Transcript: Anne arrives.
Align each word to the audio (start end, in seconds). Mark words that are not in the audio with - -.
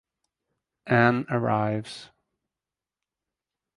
Anne 0.87 1.27
arrives. 1.29 2.09